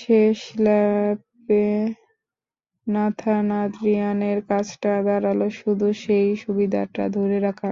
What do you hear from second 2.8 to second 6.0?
Nathan আদ্রিয়ানের কাজটা দাঁড়াল শুধু